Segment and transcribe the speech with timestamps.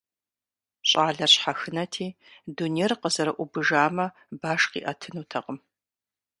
[0.89, 2.07] ЩӀалэр щхьэхынэти,
[2.55, 4.05] дунейр къызэрыӀубэжамэ,
[4.41, 5.57] баш къиӀэтынутэкъым.